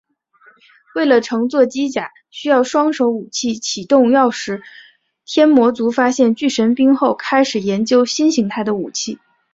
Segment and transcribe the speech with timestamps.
[0.95, 4.63] 为了乘坐机甲需要双手武器启动钥匙
[5.25, 9.19] 天魔族发现巨神兵后开始研究新形态的武器。